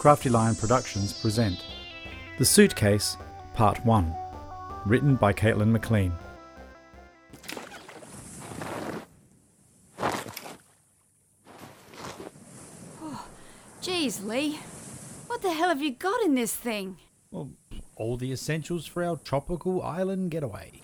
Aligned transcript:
Crafty 0.00 0.30
Lion 0.30 0.54
Productions 0.54 1.12
present 1.12 1.62
The 2.38 2.44
Suitcase, 2.46 3.18
Part 3.52 3.84
1, 3.84 4.14
written 4.86 5.14
by 5.14 5.34
Caitlin 5.34 5.68
McLean. 5.68 6.14
Oh, 13.02 13.26
geez, 13.82 14.22
Lee. 14.24 14.58
What 15.26 15.42
the 15.42 15.52
hell 15.52 15.68
have 15.68 15.82
you 15.82 15.90
got 15.90 16.22
in 16.22 16.34
this 16.34 16.56
thing? 16.56 16.96
Well, 17.30 17.50
all 17.96 18.16
the 18.16 18.32
essentials 18.32 18.86
for 18.86 19.04
our 19.04 19.18
tropical 19.18 19.82
island 19.82 20.30
getaway. 20.30 20.80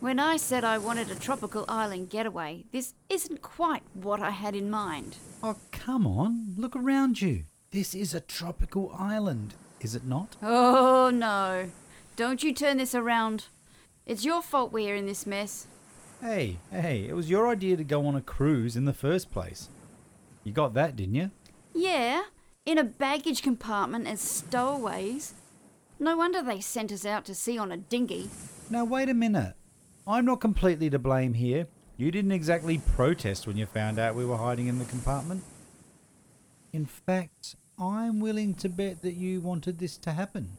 When 0.00 0.20
I 0.20 0.36
said 0.36 0.62
I 0.62 0.76
wanted 0.76 1.10
a 1.10 1.14
tropical 1.14 1.64
island 1.68 2.10
getaway, 2.10 2.66
this 2.70 2.92
isn't 3.08 3.40
quite 3.40 3.82
what 3.94 4.20
I 4.20 4.28
had 4.28 4.54
in 4.54 4.68
mind. 4.68 5.16
Oh, 5.42 5.56
come 5.72 6.06
on, 6.06 6.52
look 6.58 6.76
around 6.76 7.22
you. 7.22 7.44
This 7.74 7.92
is 7.92 8.14
a 8.14 8.20
tropical 8.20 8.94
island, 8.96 9.54
is 9.80 9.96
it 9.96 10.04
not? 10.04 10.36
Oh, 10.40 11.10
no. 11.12 11.70
Don't 12.14 12.44
you 12.44 12.54
turn 12.54 12.76
this 12.76 12.94
around. 12.94 13.46
It's 14.06 14.24
your 14.24 14.42
fault 14.42 14.70
we're 14.70 14.94
in 14.94 15.06
this 15.06 15.26
mess. 15.26 15.66
Hey, 16.20 16.58
hey, 16.70 17.04
it 17.08 17.16
was 17.16 17.28
your 17.28 17.48
idea 17.48 17.76
to 17.76 17.82
go 17.82 18.06
on 18.06 18.14
a 18.14 18.20
cruise 18.20 18.76
in 18.76 18.84
the 18.84 18.92
first 18.92 19.32
place. 19.32 19.70
You 20.44 20.52
got 20.52 20.74
that, 20.74 20.94
didn't 20.94 21.16
you? 21.16 21.32
Yeah, 21.74 22.22
in 22.64 22.78
a 22.78 22.84
baggage 22.84 23.42
compartment 23.42 24.06
as 24.06 24.20
stowaways. 24.20 25.34
No 25.98 26.16
wonder 26.16 26.42
they 26.42 26.60
sent 26.60 26.92
us 26.92 27.04
out 27.04 27.24
to 27.24 27.34
sea 27.34 27.58
on 27.58 27.72
a 27.72 27.76
dinghy. 27.76 28.30
Now, 28.70 28.84
wait 28.84 29.08
a 29.08 29.14
minute. 29.14 29.54
I'm 30.06 30.26
not 30.26 30.40
completely 30.40 30.90
to 30.90 31.00
blame 31.00 31.34
here. 31.34 31.66
You 31.96 32.12
didn't 32.12 32.30
exactly 32.30 32.80
protest 32.94 33.48
when 33.48 33.56
you 33.56 33.66
found 33.66 33.98
out 33.98 34.14
we 34.14 34.24
were 34.24 34.36
hiding 34.36 34.68
in 34.68 34.78
the 34.78 34.84
compartment. 34.84 35.42
In 36.72 36.86
fact, 36.86 37.56
I'm 37.78 38.20
willing 38.20 38.54
to 38.54 38.68
bet 38.68 39.02
that 39.02 39.14
you 39.14 39.40
wanted 39.40 39.78
this 39.78 39.96
to 39.98 40.12
happen. 40.12 40.56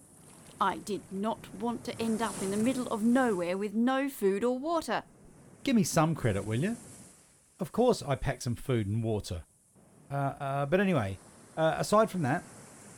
I 0.60 0.78
did 0.78 1.02
not 1.12 1.40
want 1.60 1.84
to 1.86 2.02
end 2.02 2.22
up 2.22 2.34
in 2.42 2.52
the 2.52 2.58
middle 2.58 2.88
of 2.88 3.04
nowhere 3.04 3.58
with 3.58 3.74
no 3.74 4.10
food 4.10 4.44
or 4.44 4.58
water. 4.58 5.04
Give 5.64 5.76
me 5.76 5.84
some 5.84 6.14
credit, 6.16 6.46
will 6.46 6.60
you? 6.60 6.78
Of 7.60 7.72
course, 7.72 8.04
I 8.06 8.16
packed 8.16 8.44
some 8.44 8.56
food 8.56 8.88
and 8.88 9.02
water. 9.02 9.44
Uh, 10.12 10.34
uh, 10.40 10.66
but 10.66 10.80
anyway, 10.80 11.18
uh, 11.58 11.76
aside 11.78 12.10
from 12.10 12.24
that, 12.24 12.44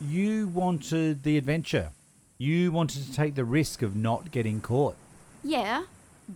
you 0.02 0.48
wanted 0.48 1.24
the 1.24 1.38
adventure. 1.38 1.92
You 2.38 2.72
wanted 2.72 3.04
to 3.06 3.14
take 3.14 3.36
the 3.36 3.46
risk 3.46 3.82
of 3.82 3.96
not 3.96 4.32
getting 4.32 4.62
caught. 4.62 4.96
Yeah, 5.44 5.84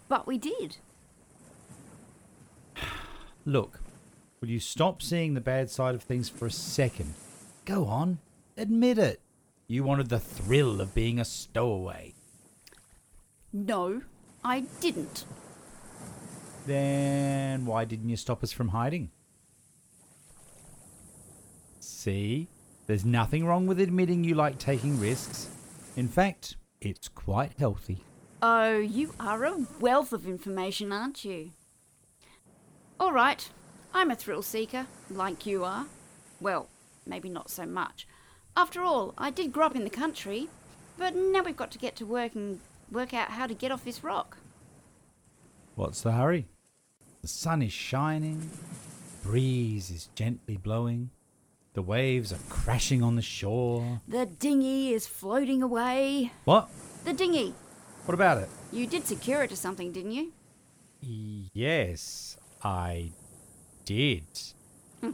but 0.07 0.27
we 0.27 0.37
did. 0.37 0.77
Look, 3.45 3.79
will 4.39 4.49
you 4.49 4.59
stop 4.59 5.01
seeing 5.01 5.33
the 5.33 5.41
bad 5.41 5.69
side 5.69 5.95
of 5.95 6.03
things 6.03 6.29
for 6.29 6.45
a 6.45 6.51
second? 6.51 7.13
Go 7.65 7.85
on, 7.85 8.19
admit 8.57 8.97
it. 8.97 9.21
You 9.67 9.83
wanted 9.83 10.09
the 10.09 10.19
thrill 10.19 10.81
of 10.81 10.93
being 10.93 11.19
a 11.19 11.25
stowaway. 11.25 12.13
No, 13.53 14.01
I 14.43 14.61
didn't. 14.79 15.25
Then 16.65 17.65
why 17.65 17.85
didn't 17.85 18.09
you 18.09 18.17
stop 18.17 18.43
us 18.43 18.51
from 18.51 18.69
hiding? 18.69 19.11
See, 21.79 22.47
there's 22.87 23.05
nothing 23.05 23.45
wrong 23.45 23.67
with 23.67 23.79
admitting 23.79 24.23
you 24.23 24.35
like 24.35 24.57
taking 24.57 24.99
risks. 24.99 25.49
In 25.95 26.07
fact, 26.07 26.55
it's 26.79 27.07
quite 27.07 27.53
healthy. 27.59 28.03
Oh, 28.41 28.79
you 28.79 29.13
are 29.19 29.45
a 29.45 29.65
wealth 29.79 30.13
of 30.13 30.27
information, 30.27 30.91
aren't 30.91 31.23
you? 31.23 31.51
All 32.99 33.13
right, 33.13 33.47
I'm 33.93 34.09
a 34.09 34.15
thrill 34.15 34.41
seeker, 34.41 34.87
like 35.09 35.45
you 35.45 35.63
are. 35.63 35.85
Well, 36.39 36.69
maybe 37.05 37.29
not 37.29 37.49
so 37.49 37.65
much. 37.65 38.07
After 38.55 38.81
all, 38.81 39.13
I 39.17 39.31
did 39.31 39.53
grow 39.53 39.65
up 39.65 39.75
in 39.75 39.83
the 39.83 39.89
country, 39.89 40.49
but 40.97 41.15
now 41.15 41.41
we've 41.43 41.55
got 41.55 41.71
to 41.71 41.77
get 41.77 41.95
to 41.97 42.05
work 42.05 42.35
and 42.35 42.59
work 42.91 43.13
out 43.13 43.29
how 43.29 43.47
to 43.47 43.53
get 43.53 43.71
off 43.71 43.85
this 43.85 44.03
rock. 44.03 44.37
What's 45.75 46.01
the 46.01 46.11
hurry? 46.11 46.47
The 47.21 47.27
sun 47.27 47.61
is 47.61 47.71
shining, 47.71 48.39
the 48.39 49.27
breeze 49.27 49.89
is 49.89 50.09
gently 50.15 50.57
blowing, 50.57 51.11
the 51.73 51.81
waves 51.81 52.33
are 52.33 52.39
crashing 52.49 53.01
on 53.01 53.15
the 53.15 53.21
shore. 53.21 54.01
The 54.07 54.25
dinghy 54.25 54.93
is 54.93 55.07
floating 55.07 55.63
away. 55.63 56.33
What? 56.43 56.69
The 57.05 57.13
dinghy. 57.13 57.53
What 58.05 58.15
about 58.15 58.39
it? 58.39 58.49
You 58.73 58.87
did 58.87 59.05
secure 59.05 59.43
it 59.43 59.49
to 59.51 59.55
something, 59.55 59.91
didn't 59.91 60.11
you? 60.11 60.33
Yes, 61.53 62.37
I 62.63 63.11
did. 63.85 64.23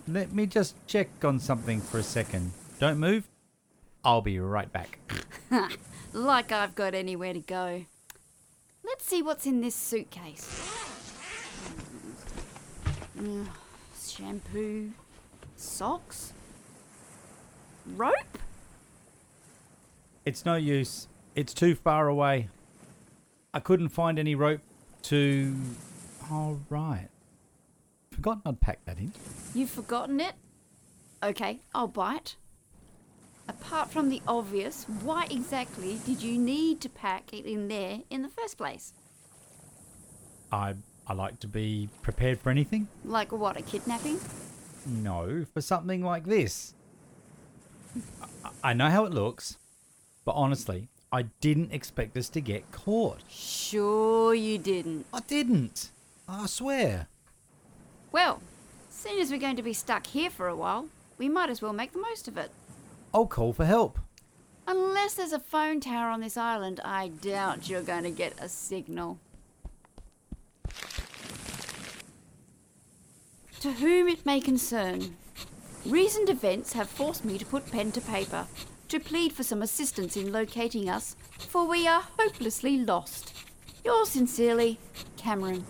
Let 0.08 0.34
me 0.34 0.46
just 0.46 0.76
check 0.88 1.10
on 1.24 1.40
something 1.40 1.82
for 1.82 2.00
a 2.00 2.04
second. 2.04 2.52
Don't 2.80 3.00
move. 3.00 3.28
I'll 4.04 4.22
be 4.22 4.40
right 4.40 4.72
back. 4.72 5.00
Like 6.14 6.52
I've 6.52 6.74
got 6.74 6.96
anywhere 6.96 7.34
to 7.34 7.40
go. 7.40 7.86
Let's 8.84 9.06
see 9.06 9.22
what's 9.22 9.46
in 9.46 9.62
this 9.62 9.76
suitcase. 9.76 10.68
Mm, 13.20 13.46
Shampoo, 14.02 14.92
socks, 15.58 16.34
rope. 17.96 18.38
It's 20.26 20.46
no 20.46 20.56
use. 20.56 21.08
It's 21.36 21.54
too 21.54 21.76
far 21.76 22.08
away. 22.08 22.50
I 23.54 23.60
couldn't 23.60 23.90
find 23.90 24.18
any 24.18 24.34
rope 24.34 24.62
to. 25.04 25.56
Oh, 26.32 26.60
right. 26.70 27.10
Forgotten 28.18 28.42
I'd 28.48 28.60
packed 28.60 28.88
that 28.88 28.98
in. 28.98 29.14
You've 29.54 29.70
forgotten 29.70 30.20
it? 30.20 30.34
Okay, 31.22 31.60
I'll 31.76 31.88
bite. 31.88 32.36
Apart 33.48 33.92
from 33.92 34.10
the 34.10 34.24
obvious, 34.28 34.86
why 35.04 35.28
exactly 35.30 36.00
did 36.04 36.24
you 36.24 36.36
need 36.40 36.82
to 36.82 36.90
pack 36.90 37.32
it 37.32 37.46
in 37.46 37.68
there 37.68 38.00
in 38.10 38.24
the 38.24 38.28
first 38.28 38.58
place? 38.58 38.94
I 40.52 40.74
I 41.06 41.14
like 41.14 41.40
to 41.42 41.48
be 41.48 41.90
prepared 42.02 42.40
for 42.40 42.50
anything. 42.50 42.88
Like 43.06 43.32
what, 43.32 43.56
a 43.56 43.62
kidnapping? 43.62 44.20
No, 44.88 45.46
for 45.54 45.62
something 45.62 46.04
like 46.04 46.26
this. 46.26 46.74
I, 48.44 48.72
I 48.72 48.74
know 48.74 48.90
how 48.90 49.06
it 49.06 49.14
looks, 49.14 49.58
but 50.26 50.32
honestly, 50.32 50.90
I 51.12 51.24
didn't 51.40 51.72
expect 51.72 52.18
us 52.18 52.30
to 52.30 52.42
get 52.42 52.72
caught. 52.72 53.20
Sure 53.30 54.34
you 54.34 54.58
didn't. 54.58 55.06
I 55.14 55.20
didn't. 55.20 55.92
I 56.28 56.48
swear. 56.48 57.10
Well, 58.12 58.42
seeing 58.90 59.20
as 59.20 59.32
we're 59.32 59.40
going 59.40 59.56
to 59.56 59.64
be 59.64 59.74
stuck 59.74 60.08
here 60.08 60.30
for 60.30 60.48
a 60.48 60.56
while, 60.56 60.88
we 61.18 61.30
might 61.30 61.50
as 61.50 61.62
well 61.62 61.74
make 61.74 61.94
the 61.94 62.00
most 62.00 62.28
of 62.28 62.38
it. 62.38 62.52
I'll 63.14 63.28
call 63.28 63.54
for 63.54 63.66
help. 63.66 64.00
Unless 64.68 65.16
there's 65.16 65.34
a 65.34 65.40
phone 65.40 65.80
tower 65.80 66.10
on 66.10 66.22
this 66.22 66.38
island, 66.38 66.82
I 66.84 67.08
doubt 67.08 67.70
you're 67.70 67.82
going 67.82 68.04
to 68.04 68.12
get 68.12 68.34
a 68.40 68.50
signal. 68.50 69.18
To 73.62 73.72
whom 73.72 74.08
it 74.08 74.26
may 74.26 74.40
concern, 74.40 75.16
recent 75.86 76.30
events 76.30 76.74
have 76.74 76.90
forced 76.90 77.26
me 77.26 77.38
to 77.38 77.46
put 77.46 77.72
pen 77.72 77.92
to 77.94 78.02
paper 78.02 78.48
to 78.90 79.00
plead 79.00 79.34
for 79.34 79.44
some 79.44 79.62
assistance 79.62 80.16
in 80.16 80.32
locating 80.32 80.90
us, 80.90 81.16
for 81.38 81.68
we 81.68 81.88
are 81.88 82.04
hopelessly 82.18 82.78
lost. 82.78 83.34
Yours 83.84 84.10
sincerely, 84.10 84.80
Cameron. 85.18 85.66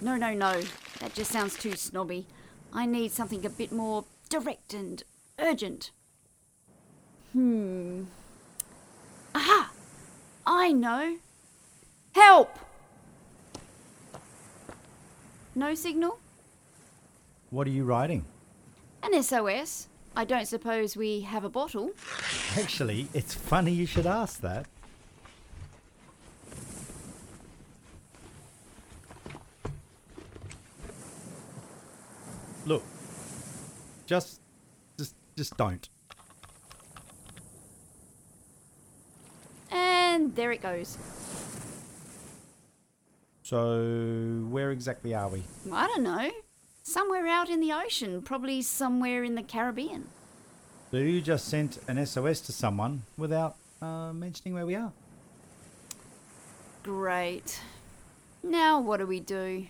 No, 0.00 0.16
no, 0.16 0.34
no. 0.34 0.60
That 1.00 1.14
just 1.14 1.32
sounds 1.32 1.56
too 1.56 1.76
snobby. 1.76 2.26
I 2.72 2.86
need 2.86 3.10
something 3.10 3.44
a 3.44 3.50
bit 3.50 3.72
more 3.72 4.04
direct 4.28 4.74
and 4.74 5.02
urgent. 5.38 5.90
Hmm. 7.32 8.04
Aha! 9.34 9.72
I 10.46 10.72
know. 10.72 11.16
Help! 12.14 12.58
No 15.54 15.74
signal? 15.74 16.18
What 17.50 17.66
are 17.66 17.70
you 17.70 17.84
writing? 17.84 18.24
An 19.02 19.20
SOS. 19.22 19.88
I 20.14 20.24
don't 20.24 20.46
suppose 20.46 20.96
we 20.96 21.20
have 21.22 21.44
a 21.44 21.48
bottle. 21.48 21.90
Actually, 22.58 23.08
it's 23.14 23.34
funny 23.34 23.72
you 23.72 23.86
should 23.86 24.06
ask 24.06 24.40
that. 24.40 24.66
Just, 34.10 34.40
just, 34.98 35.14
just 35.36 35.56
don't. 35.56 35.88
And 39.70 40.34
there 40.34 40.50
it 40.50 40.60
goes. 40.60 40.98
So, 43.44 44.46
where 44.48 44.72
exactly 44.72 45.14
are 45.14 45.28
we? 45.28 45.44
I 45.72 45.86
don't 45.86 46.02
know. 46.02 46.28
Somewhere 46.82 47.28
out 47.28 47.48
in 47.48 47.60
the 47.60 47.72
ocean, 47.72 48.20
probably 48.22 48.62
somewhere 48.62 49.22
in 49.22 49.36
the 49.36 49.44
Caribbean. 49.44 50.08
So 50.90 50.96
you 50.96 51.20
just 51.20 51.46
sent 51.46 51.78
an 51.86 52.04
SOS 52.04 52.40
to 52.40 52.52
someone 52.52 53.04
without 53.16 53.54
uh, 53.80 54.12
mentioning 54.12 54.54
where 54.54 54.66
we 54.66 54.74
are. 54.74 54.92
Great. 56.82 57.60
Now 58.42 58.80
what 58.80 58.96
do 58.96 59.06
we 59.06 59.20
do? 59.20 59.66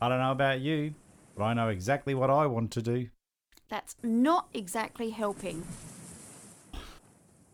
I 0.00 0.08
don't 0.08 0.20
know 0.20 0.30
about 0.30 0.60
you, 0.60 0.94
but 1.36 1.42
I 1.42 1.54
know 1.54 1.68
exactly 1.68 2.14
what 2.14 2.30
I 2.30 2.46
want 2.46 2.70
to 2.72 2.82
do. 2.82 3.08
That's 3.74 3.96
not 4.04 4.46
exactly 4.54 5.10
helping. 5.10 5.66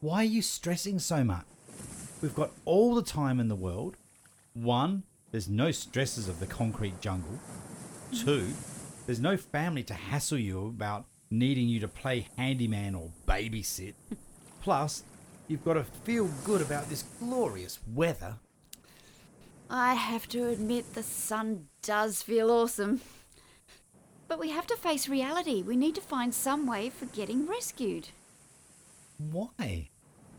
Why 0.03 0.17
are 0.17 0.25
you 0.25 0.43
stressing 0.43 0.99
so 0.99 1.25
much? 1.25 1.47
We've 2.21 2.35
got 2.35 2.51
all 2.67 2.95
the 2.95 3.03
time 3.03 3.41
in 3.41 3.49
the 3.49 3.55
world. 3.55 3.97
One, 4.53 5.05
there's 5.31 5.49
no 5.49 5.71
stresses 5.71 6.29
of 6.29 6.39
the 6.39 6.45
concrete 6.45 7.01
jungle. 7.01 7.39
Two, 8.13 8.49
there's 9.07 9.19
no 9.19 9.39
family 9.39 9.83
to 9.85 9.95
hassle 9.95 10.37
you 10.37 10.67
about 10.67 11.07
needing 11.31 11.69
you 11.69 11.81
to 11.81 11.89
play 11.89 12.29
handyman 12.37 12.95
or 12.95 13.13
babysit. 13.27 13.95
Plus, 14.61 15.05
you've 15.49 15.65
got 15.65 15.73
to 15.73 15.85
feel 15.85 16.29
good 16.45 16.61
about 16.61 16.91
this 16.91 17.05
glorious 17.19 17.79
weather. 17.95 18.35
I 19.71 19.95
have 19.95 20.29
to 20.29 20.49
admit 20.49 20.93
the 20.93 21.03
sun 21.03 21.69
does 21.81 22.21
feel 22.21 22.51
awesome. 22.51 23.01
But 24.31 24.39
we 24.39 24.51
have 24.51 24.69
to 24.69 24.77
face 24.77 25.09
reality. 25.09 25.61
We 25.61 25.75
need 25.75 25.97
to 25.97 26.01
find 26.01 26.33
some 26.33 26.65
way 26.65 26.89
for 26.89 27.07
getting 27.07 27.49
rescued. 27.49 28.11
Why? 29.19 29.89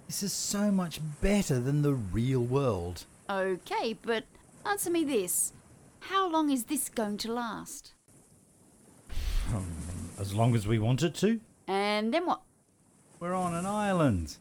This 0.08 0.24
is 0.24 0.32
so 0.32 0.72
much 0.72 1.02
better 1.20 1.60
than 1.60 1.82
the 1.82 1.92
real 1.92 2.40
world. 2.40 3.04
Okay, 3.30 3.98
but 4.02 4.24
answer 4.66 4.90
me 4.90 5.04
this. 5.04 5.52
How 6.00 6.32
long 6.32 6.50
is 6.50 6.64
this 6.64 6.88
going 6.88 7.18
to 7.18 7.34
last? 7.34 7.92
Um, 9.54 9.68
as 10.18 10.34
long 10.34 10.56
as 10.56 10.66
we 10.66 10.80
want 10.80 11.04
it 11.04 11.14
to. 11.16 11.42
And 11.68 12.14
then 12.14 12.26
what? 12.26 12.44
We're 13.20 13.34
on 13.34 13.54
an 13.54 13.66
island. 13.66 14.38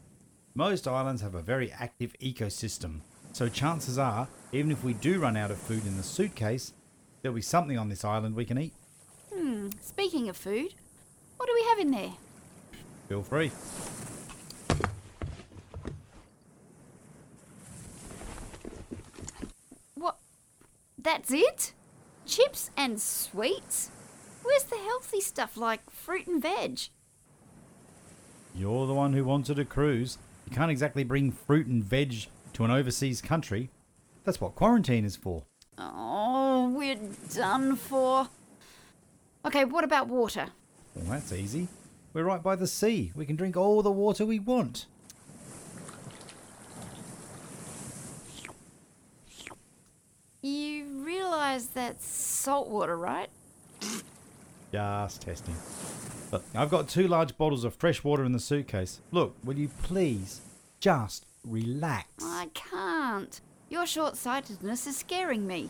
Most 0.55 0.87
islands 0.87 1.21
have 1.21 1.35
a 1.35 1.41
very 1.41 1.73
active 1.73 2.15
ecosystem, 2.21 3.01
so 3.33 3.49
chances 3.49 3.97
are, 3.97 4.29
even 4.53 4.71
if 4.71 4.85
we 4.85 4.93
do 4.93 5.19
run 5.19 5.35
out 5.35 5.51
of 5.51 5.57
food 5.57 5.85
in 5.85 5.97
the 5.97 6.03
suitcase, 6.03 6.71
there'll 7.21 7.35
be 7.35 7.41
something 7.41 7.77
on 7.77 7.89
this 7.89 8.05
island 8.05 8.33
we 8.33 8.45
can 8.45 8.57
eat. 8.57 8.73
Hmm, 9.41 9.69
speaking 9.81 10.29
of 10.29 10.37
food, 10.37 10.75
what 11.37 11.47
do 11.47 11.53
we 11.55 11.63
have 11.69 11.79
in 11.79 11.89
there? 11.89 12.13
Feel 13.09 13.23
free. 13.23 13.51
What? 19.95 20.17
That's 20.95 21.31
it? 21.31 21.73
Chips 22.27 22.69
and 22.77 23.01
sweets? 23.01 23.89
Where's 24.43 24.65
the 24.65 24.77
healthy 24.77 25.21
stuff 25.21 25.57
like 25.57 25.89
fruit 25.89 26.27
and 26.27 26.39
veg? 26.39 26.81
You're 28.53 28.85
the 28.85 28.93
one 28.93 29.13
who 29.13 29.23
wanted 29.23 29.57
a 29.57 29.65
cruise. 29.65 30.19
You 30.47 30.55
can't 30.55 30.69
exactly 30.69 31.03
bring 31.03 31.31
fruit 31.31 31.65
and 31.65 31.83
veg 31.83 32.27
to 32.53 32.63
an 32.63 32.69
overseas 32.69 33.23
country. 33.23 33.71
That's 34.23 34.39
what 34.39 34.53
quarantine 34.53 35.03
is 35.03 35.15
for. 35.15 35.45
Oh, 35.79 36.71
we're 36.77 36.99
done 37.33 37.75
for. 37.75 38.27
Okay, 39.45 39.65
what 39.65 39.83
about 39.83 40.07
water? 40.07 40.47
Well, 40.95 41.05
that's 41.09 41.31
easy. 41.31 41.67
We're 42.13 42.23
right 42.23 42.43
by 42.43 42.55
the 42.55 42.67
sea. 42.67 43.11
We 43.15 43.25
can 43.25 43.35
drink 43.35 43.57
all 43.57 43.81
the 43.81 43.91
water 43.91 44.25
we 44.25 44.39
want. 44.39 44.85
You 50.41 50.85
realise 51.03 51.67
that's 51.67 52.05
salt 52.05 52.67
water, 52.67 52.97
right? 52.97 53.29
Just 54.71 55.21
testing. 55.21 55.55
Look, 56.31 56.43
I've 56.55 56.69
got 56.69 56.87
two 56.87 57.07
large 57.07 57.37
bottles 57.37 57.63
of 57.63 57.75
fresh 57.75 58.03
water 58.03 58.23
in 58.23 58.31
the 58.31 58.39
suitcase. 58.39 59.01
Look, 59.11 59.35
will 59.43 59.57
you 59.57 59.69
please 59.83 60.41
just 60.79 61.25
relax? 61.45 62.07
I 62.23 62.49
can't. 62.53 63.41
Your 63.69 63.85
short 63.85 64.17
sightedness 64.17 64.87
is 64.87 64.97
scaring 64.97 65.45
me. 65.47 65.69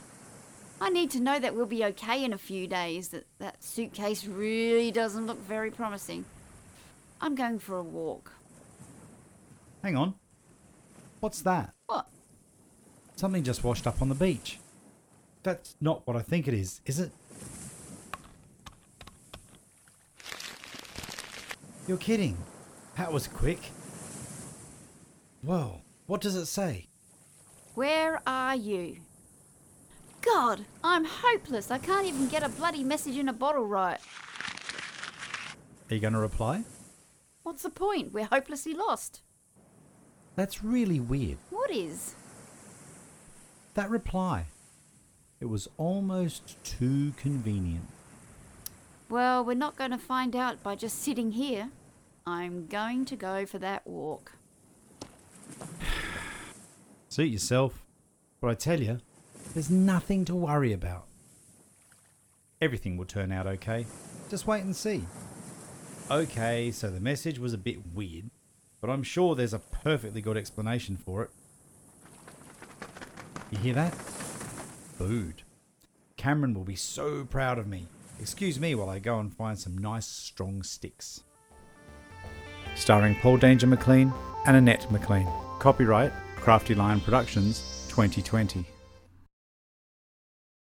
I 0.82 0.90
need 0.90 1.12
to 1.12 1.20
know 1.20 1.38
that 1.38 1.56
we'll 1.56 1.68
be 1.68 1.86
okay 1.86 2.26
in 2.26 2.34
a 2.34 2.40
few 2.40 2.66
days, 2.66 3.10
that 3.10 3.28
that 3.38 3.64
suitcase 3.64 4.26
really 4.26 4.90
doesn't 4.90 5.28
look 5.28 5.40
very 5.46 5.70
promising. 5.70 6.26
I'm 7.22 7.36
going 7.36 7.60
for 7.60 7.78
a 7.78 7.84
walk. 7.84 8.34
Hang 9.84 9.96
on. 9.96 10.16
What's 11.20 11.44
that? 11.44 11.76
What? 11.86 12.08
Something 13.16 13.44
just 13.44 13.64
washed 13.64 13.86
up 13.86 14.02
on 14.02 14.10
the 14.10 14.16
beach. 14.16 14.58
That's 15.44 15.76
not 15.80 16.02
what 16.08 16.18
I 16.18 16.24
think 16.24 16.48
it 16.48 16.56
is, 16.56 16.82
is 16.88 17.00
it? 17.00 17.12
You're 21.88 21.98
kidding. 21.98 22.40
That 22.98 23.14
was 23.14 23.28
quick. 23.28 23.60
Whoa, 25.44 25.82
what 26.08 26.22
does 26.22 26.36
it 26.36 26.48
say? 26.48 26.88
Where 27.76 28.20
are 28.26 28.56
you? 28.56 28.98
God, 30.34 30.66
I'm 30.82 31.04
hopeless. 31.04 31.72
I 31.72 31.78
can't 31.78 32.08
even 32.08 32.30
get 32.30 32.42
a 32.42 32.48
bloody 32.48 32.84
message 32.86 33.18
in 33.18 33.28
a 33.28 33.34
bottle 33.34 33.66
right. 33.66 34.00
Are 35.90 35.94
you 35.94 36.00
going 36.00 36.14
to 36.14 36.20
reply? 36.20 36.64
What's 37.44 37.64
the 37.64 37.70
point? 37.70 38.14
We're 38.14 38.26
hopelessly 38.26 38.74
lost. 38.74 39.22
That's 40.38 40.64
really 40.64 41.02
weird. 41.02 41.38
What 41.50 41.70
is? 41.70 42.16
That 43.74 43.90
reply. 43.90 44.46
It 45.42 45.46
was 45.46 45.68
almost 45.78 46.64
too 46.64 47.12
convenient. 47.18 47.88
Well, 49.10 49.44
we're 49.44 49.56
not 49.56 49.76
going 49.76 49.92
to 49.92 49.98
find 49.98 50.34
out 50.34 50.64
by 50.64 50.76
just 50.76 51.02
sitting 51.02 51.32
here. 51.32 51.72
I'm 52.26 52.68
going 52.68 53.04
to 53.06 53.18
go 53.18 53.46
for 53.46 53.60
that 53.60 53.86
walk. 53.86 54.32
Suit 57.10 57.30
yourself. 57.30 57.86
But 58.40 58.52
I 58.52 58.54
tell 58.54 58.80
you, 58.80 59.02
there's 59.54 59.70
nothing 59.70 60.26
to 60.26 60.36
worry 60.36 60.74
about. 60.74 61.06
Everything 62.62 62.98
will 62.98 63.06
turn 63.06 63.32
out 63.32 63.48
okay. 63.48 63.86
Just 64.30 64.48
wait 64.48 64.64
and 64.64 64.76
see. 64.76 65.04
Okay, 66.10 66.72
so 66.72 66.90
the 66.90 67.00
message 67.00 67.40
was 67.40 67.54
a 67.54 67.58
bit 67.58 67.94
weird, 67.94 68.30
but 68.82 68.90
I'm 68.90 69.04
sure 69.04 69.36
there's 69.36 69.54
a 69.54 69.60
perfectly 69.60 70.22
good 70.22 70.38
explanation 70.38 70.98
for 70.98 71.24
it. 71.24 71.30
You 73.50 73.58
hear 73.58 73.74
that? 73.74 73.94
Food. 73.94 75.44
Cameron 76.18 76.54
will 76.54 76.64
be 76.64 76.76
so 76.76 77.26
proud 77.26 77.58
of 77.58 77.68
me. 77.68 77.88
Excuse 78.20 78.60
me 78.60 78.76
while 78.76 78.90
I 78.90 79.00
go 79.00 79.20
and 79.20 79.34
find 79.34 79.58
some 79.58 79.78
nice 79.78 80.06
strong 80.06 80.64
sticks. 80.64 81.24
Starring 82.76 83.16
Paul 83.16 83.38
Danger 83.38 83.68
McLean 83.68 84.14
and 84.46 84.56
Annette 84.56 84.90
McLean. 84.92 85.28
Copyright 85.60 86.14
Crafty 86.38 86.76
Lion 86.76 87.02
Productions 87.02 87.86
2020. 87.90 88.66